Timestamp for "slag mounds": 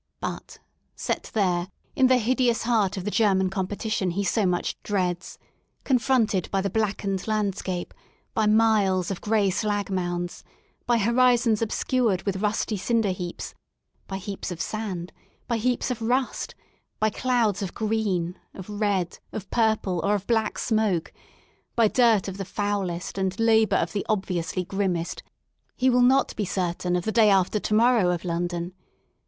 9.51-10.43